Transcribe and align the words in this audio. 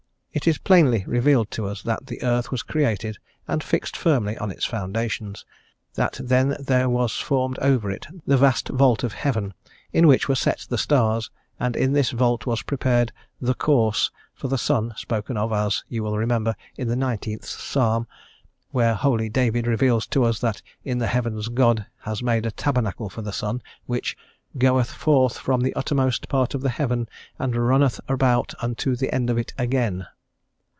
It 0.33 0.47
is 0.47 0.57
plainly 0.59 1.03
revealed 1.07 1.51
to 1.51 1.67
us 1.67 1.81
that 1.83 2.05
the 2.07 2.23
earth 2.23 2.51
was 2.51 2.63
created 2.63 3.17
and 3.49 3.61
fixed 3.61 3.97
firmly 3.97 4.37
on 4.37 4.49
its 4.49 4.63
foundations; 4.63 5.43
that 5.95 6.21
then 6.23 6.55
there 6.57 6.87
was 6.89 7.17
formed 7.17 7.59
over 7.59 7.91
it 7.91 8.05
the 8.25 8.37
vast 8.37 8.69
vault 8.69 9.03
of 9.03 9.11
heaven, 9.11 9.53
in 9.91 10.07
which 10.07 10.29
were 10.29 10.35
set 10.35 10.65
the 10.69 10.77
stars, 10.77 11.29
and 11.59 11.75
in 11.75 11.91
this 11.91 12.11
vault 12.11 12.45
was 12.45 12.61
prepared 12.61 13.11
"the 13.41 13.53
course" 13.53 14.09
for 14.33 14.47
the 14.47 14.57
sun, 14.57 14.93
spoken 14.95 15.35
of, 15.35 15.51
as 15.51 15.83
you 15.89 16.01
will 16.01 16.17
remember, 16.17 16.55
in 16.77 16.87
the 16.87 16.95
19th 16.95 17.43
Psalm, 17.43 18.07
where 18.69 18.95
holy 18.95 19.27
David 19.27 19.67
reveals 19.67 20.07
to 20.07 20.23
us 20.23 20.39
that 20.39 20.61
in 20.85 20.97
the 20.99 21.07
heavens 21.07 21.49
God 21.49 21.85
has 22.03 22.23
made 22.23 22.45
a 22.45 22.51
tabernacle 22.51 23.09
for 23.09 23.21
the 23.21 23.33
sun, 23.33 23.61
which 23.85 24.15
"goeth 24.57 24.91
forth 24.91 25.37
from 25.37 25.59
the 25.59 25.73
uttermost 25.75 26.29
part 26.29 26.55
of 26.55 26.61
the 26.61 26.69
heaven, 26.69 27.09
and 27.37 27.53
runneth 27.53 27.99
about 28.07 28.53
unto 28.61 28.95
the 28.95 29.13
end 29.13 29.29
of 29.29 29.37
it 29.37 29.53
again." 29.57 30.07